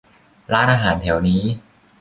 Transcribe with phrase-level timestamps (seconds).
[0.53, 1.41] ร้านอาหารแถวนี้